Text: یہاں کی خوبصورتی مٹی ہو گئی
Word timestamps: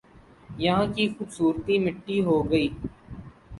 یہاں 0.63 0.85
کی 0.95 1.03
خوبصورتی 1.15 1.75
مٹی 1.85 2.17
ہو 2.25 2.37
گئی 2.51 2.67